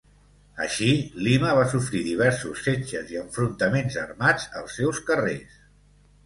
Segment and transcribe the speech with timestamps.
[0.63, 0.87] Així,
[1.27, 5.63] Lima va sofrir diversos setges i enfrontaments armats als seus carrers.